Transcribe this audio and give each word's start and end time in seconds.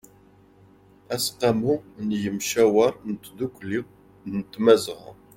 aseqqamu 1.13 1.73
n 2.07 2.09
ymcawer 2.27 2.93
n 3.07 3.11
tdukli 3.23 3.79
n 4.33 4.35
tmazɣa 4.51 5.11